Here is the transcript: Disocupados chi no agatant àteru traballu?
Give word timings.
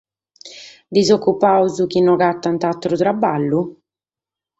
Disocupados 0.97 1.77
chi 1.91 1.99
no 2.05 2.13
agatant 2.17 2.59
àteru 2.71 2.97
traballu? 3.03 3.61